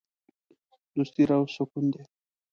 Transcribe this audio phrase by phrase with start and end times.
[0.95, 2.03] دوستي د روح سکون دی.